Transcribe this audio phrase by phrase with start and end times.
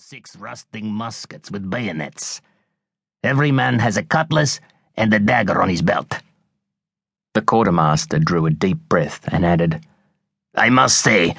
[0.00, 2.40] six rusting muskets with bayonets.
[3.24, 4.60] Every man has a cutlass
[4.96, 6.20] and a dagger on his belt.
[7.34, 9.84] The quartermaster drew a deep breath and added,
[10.54, 11.34] I must say,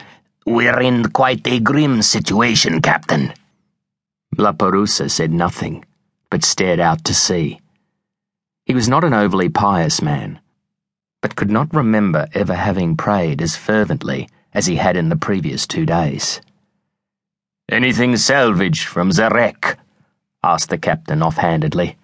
[0.46, 3.34] we're in quite a grim situation, Captain.
[4.38, 5.86] La Perouse said nothing,
[6.30, 7.62] but stared out to sea.
[8.66, 10.38] He was not an overly pious man,
[11.22, 15.66] but could not remember ever having prayed as fervently as he had in the previous
[15.66, 16.42] two days.
[17.70, 19.78] Anything salvaged from the wreck?
[20.44, 21.98] asked the captain offhandedly.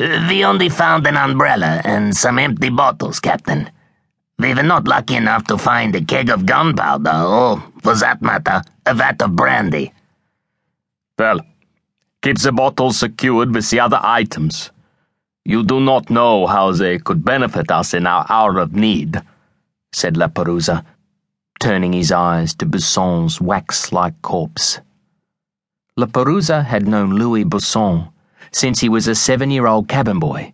[0.00, 3.70] We only found an umbrella and some empty bottles, Captain.
[4.38, 8.62] We were not lucky enough to find a keg of gunpowder or, for that matter,
[8.84, 9.92] a vat of brandy.
[11.16, 11.40] Well,
[12.20, 14.70] keep the bottles secured with the other items.
[15.44, 19.22] You do not know how they could benefit us in our hour of need,
[19.92, 20.70] said La Perouse,
[21.64, 24.82] turning his eyes to Busson's wax like corpse.
[25.96, 28.12] La had known Louis Busson
[28.52, 30.52] since he was a seven year old cabin boy,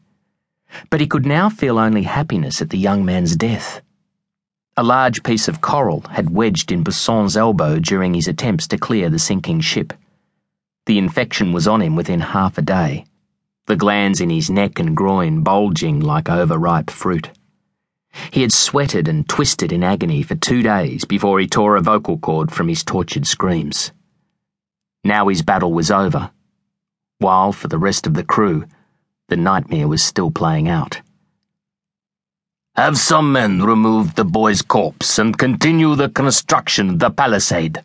[0.89, 3.83] but he could now feel only happiness at the young man's death.
[4.77, 9.11] A large piece of coral had wedged in Busson's elbow during his attempts to clear
[9.11, 9.93] the sinking ship.
[10.87, 13.05] The infection was on him within half a day,
[13.67, 17.31] the glands in his neck and groin bulging like overripe fruit.
[18.33, 22.19] He had sweated and twisted in agony for two days before he tore a vocal
[22.19, 23.93] cord from his tortured screams.
[25.05, 26.31] Now his battle was over,
[27.19, 28.65] while for the rest of the crew,
[29.29, 31.01] the nightmare was still playing out.
[32.77, 37.83] Have some men remove the boy's corpse and continue the construction of the palisade,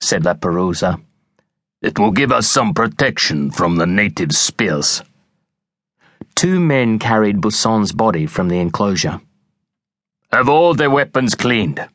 [0.00, 0.96] said La Perouse.
[1.82, 5.02] It will give us some protection from the native spears.
[6.34, 9.20] Two men carried Busson's body from the enclosure.
[10.32, 11.86] Have all their weapons cleaned.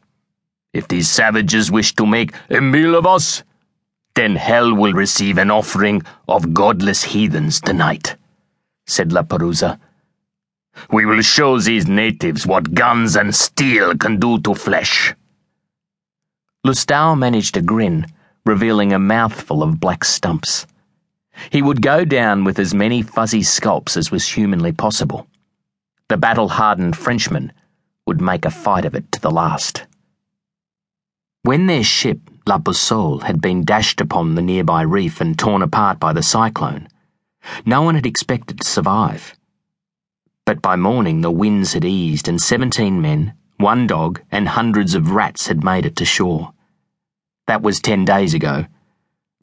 [0.73, 3.43] If these savages wish to make a meal of us,
[4.15, 8.15] then hell will receive an offering of godless heathens tonight,
[8.87, 9.77] said La Perouse.
[10.91, 15.13] We will show these natives what guns and steel can do to flesh.
[16.65, 18.05] Lustau managed a grin,
[18.45, 20.65] revealing a mouthful of black stumps.
[21.49, 25.27] He would go down with as many fuzzy scalps as was humanly possible.
[26.07, 27.51] The battle hardened Frenchman
[28.05, 29.85] would make a fight of it to the last.
[31.43, 35.99] When their ship, La Boussole, had been dashed upon the nearby reef and torn apart
[35.99, 36.87] by the cyclone,
[37.65, 39.35] no one had expected to survive.
[40.45, 45.11] But by morning the winds had eased and 17 men, one dog, and hundreds of
[45.11, 46.53] rats had made it to shore.
[47.47, 48.65] That was 10 days ago.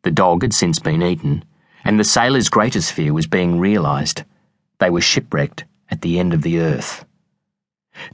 [0.02, 1.44] The dog had since been eaten,
[1.84, 4.24] and the sailors' greatest fear was being realised.
[4.78, 7.04] They were shipwrecked at the end of the earth.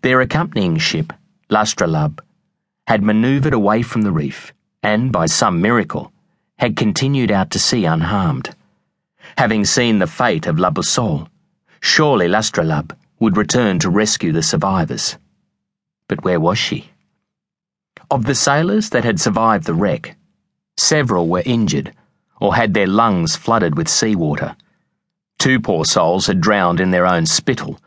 [0.03, 1.13] Their accompanying ship,
[1.51, 2.21] L'Astrolabe,
[2.87, 4.53] had manoeuvred away from the reef
[4.83, 6.13] and, by some miracle,
[6.59, 8.55] had continued out to sea unharmed.
[9.39, 11.29] Having seen the fate of La Boussole,
[11.81, 15.17] surely L'Astrolabe would return to rescue the survivors.
[16.09, 16.91] But where was she?
[18.11, 20.17] Of the sailors that had survived the wreck,
[20.77, 21.95] several were injured
[22.41, 24.57] or had their lungs flooded with seawater.
[25.39, 27.79] Two poor souls had drowned in their own spittle,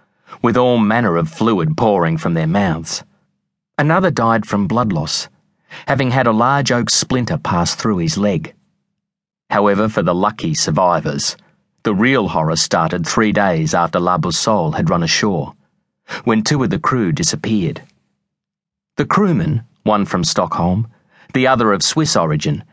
[0.41, 3.03] with all manner of fluid pouring from their mouths.
[3.77, 5.29] Another died from blood loss,
[5.87, 8.53] having had a large oak splinter pass through his leg.
[9.49, 11.37] However, for the lucky survivors,
[11.83, 15.53] the real horror started three days after La Boussole had run ashore,
[16.23, 17.81] when two of the crew disappeared.
[18.97, 20.87] The crewmen, one from Stockholm,
[21.33, 22.63] the other of Swiss origin,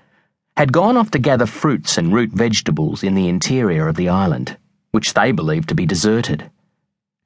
[0.57, 4.57] had gone off to gather fruits and root vegetables in the interior of the island,
[4.93, 6.51] which they believed to be deserted.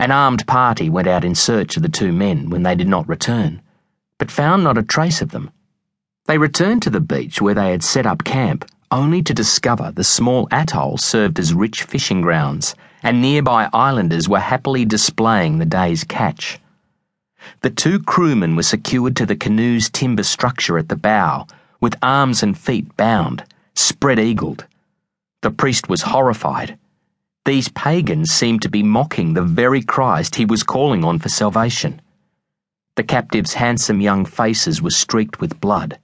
[0.01, 3.09] An armed party went out in search of the two men when they did not
[3.09, 3.63] return
[4.19, 5.51] but found not a trace of them.
[6.27, 10.05] They returned to the beach where they had set up camp, only to discover the
[10.05, 16.05] small atoll served as rich fishing grounds, and nearby islanders were happily displaying the day's
[16.05, 16.59] catch.
[17.63, 21.47] The two crewmen were secured to the canoe's timber structure at the bow,
[21.81, 23.45] with arms and feet bound,
[23.75, 24.67] spread eagled.
[25.43, 26.77] The priest was horrified.
[27.49, 32.03] These pagans seemed to be mocking the very Christ he was calling on for salvation.
[32.97, 35.99] The captives' handsome young faces were streaked with blood,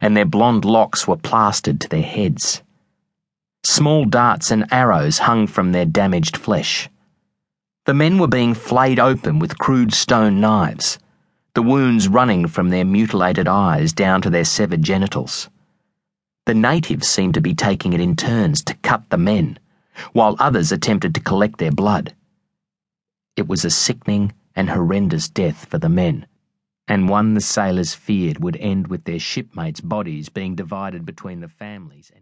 [0.00, 2.62] and their blonde locks were plastered to their heads.
[3.64, 6.88] Small darts and arrows hung from their damaged flesh.
[7.84, 10.98] The men were being flayed open with crude stone knives,
[11.52, 15.50] the wounds running from their mutilated eyes down to their severed genitals.
[16.46, 19.58] The natives seemed to be taking it in turns to cut the men,
[20.12, 22.14] while others attempted to collect their blood.
[23.36, 26.26] It was a sickening and horrendous death for the men,
[26.88, 31.48] and one the sailors feared would end with their shipmates' bodies being divided between the
[31.48, 32.10] families.